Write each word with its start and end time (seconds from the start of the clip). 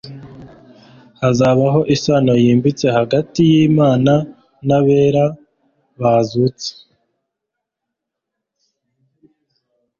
Hazabaho 1.21 1.79
isano 1.95 2.33
yimbitse 2.43 2.85
hagati 2.97 3.39
y'Imana 3.51 4.13
n'abera 4.67 5.23
bazutse. 5.99 6.69